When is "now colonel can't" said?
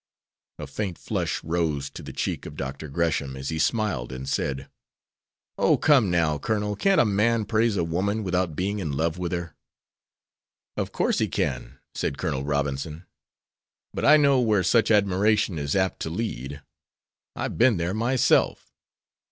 6.09-6.99